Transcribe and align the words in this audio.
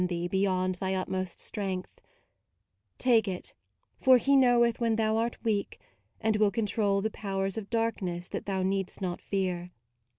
ee 0.11 0.27
Beyond 0.27 0.73
thy 0.79 0.95
utmost 0.95 1.39
strength: 1.39 2.01
take 2.97 3.27
it, 3.27 3.53
for 4.01 4.17
He 4.17 4.35
Knoweth 4.35 4.79
when 4.79 4.95
thou 4.95 5.17
art 5.17 5.37
weak, 5.43 5.79
and 6.19 6.37
will 6.37 6.49
control 6.49 7.01
The 7.01 7.11
powers 7.11 7.55
of 7.55 7.69
darkness 7.69 8.27
that 8.29 8.47
thou 8.47 8.63
needst 8.63 8.99
not 8.99 9.21
fear. 9.21 9.69